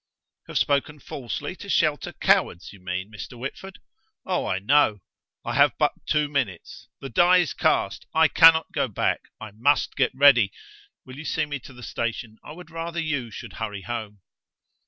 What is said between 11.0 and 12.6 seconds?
Will you see me to the station? I